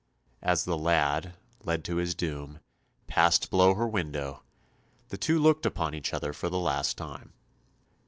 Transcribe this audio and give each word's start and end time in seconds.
As 0.41 0.65
the 0.65 0.79
lad, 0.79 1.35
led 1.63 1.83
to 1.85 1.97
his 1.97 2.15
doom, 2.15 2.59
passed 3.05 3.51
below 3.51 3.75
her 3.75 3.87
window, 3.87 4.41
the 5.09 5.17
two 5.19 5.37
looked 5.37 5.63
upon 5.63 5.93
each 5.93 6.11
other 6.11 6.33
for 6.33 6.49
the 6.49 6.57
last 6.57 6.97
time. 6.97 7.33